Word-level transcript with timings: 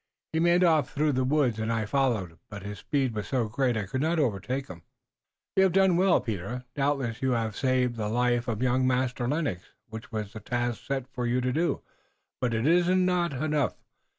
He 0.33 0.39
made 0.39 0.63
off 0.63 0.89
through 0.91 1.11
the 1.11 1.23
woods 1.23 1.59
and 1.59 1.71
I 1.71 1.85
followed, 1.85 2.39
but 2.49 2.63
his 2.63 2.79
speed 2.79 3.13
was 3.13 3.27
so 3.27 3.47
great 3.47 3.77
I 3.77 3.85
could 3.85 4.01
not 4.01 4.17
overtake 4.17 4.67
him." 4.67 4.81
"You 5.55 5.61
haf 5.65 5.73
done 5.73 5.95
well, 5.95 6.19
Peter. 6.19 6.63
Doubtless 6.73 7.21
you 7.21 7.33
haf 7.33 7.55
saved 7.55 7.97
the 7.97 8.09
life 8.09 8.47
of 8.47 8.63
young 8.63 8.87
Master 8.87 9.27
Lennox, 9.27 9.73
which 9.89 10.11
was 10.11 10.33
the 10.33 10.39
task 10.39 10.83
set 10.87 11.07
for 11.13 11.27
you 11.27 11.39
to 11.41 11.53
do. 11.53 11.83
But 12.39 12.55
it 12.55 12.65
iss 12.65 12.87
not 12.87 13.33
enough. 13.33 13.75